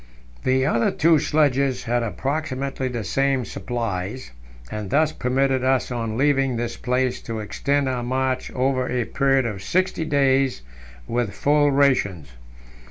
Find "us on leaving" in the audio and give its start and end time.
5.63-6.55